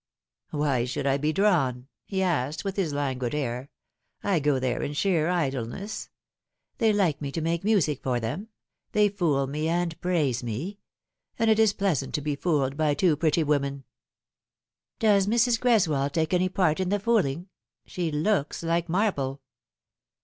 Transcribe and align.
"Why 0.49 0.83
should 0.85 1.05
I 1.05 1.17
be 1.17 1.31
drawn?" 1.31 1.87
he 2.05 2.23
asked, 2.23 2.65
with 2.65 2.75
his 2.75 2.91
languid 2.91 3.35
air." 3.35 3.69
I 4.33 4.39
go 4.39 4.57
there 4.57 4.81
in 4.81 4.93
sheer 4.93 5.29
idleness. 5.29 6.09
They 6.79 6.91
like 6.91 7.21
me 7.21 7.31
to 7.33 7.39
make 7.39 7.63
music 7.63 8.01
for 8.01 8.19
them; 8.19 8.47
they 8.93 9.09
fool 9.09 9.45
me 9.45 9.67
and 9.67 10.01
praise 10.01 10.41
me; 10.41 10.79
and 11.37 11.51
it 11.51 11.59
is 11.59 11.73
pleasant 11.73 12.15
to 12.15 12.21
be 12.21 12.35
fooled 12.35 12.75
by 12.77 12.95
two 12.95 13.15
pretty 13.15 13.43
women."" 13.43 13.83
Does 15.07 15.27
Mrs. 15.27 15.59
Greswold 15.59 16.13
take 16.13 16.33
any 16.33 16.49
part 16.49 16.79
in 16.79 16.89
the 16.89 16.99
fooling? 16.99 17.49
She 17.85 18.11
looks 18.11 18.63
like 18.63 18.89
marble." 18.89 19.43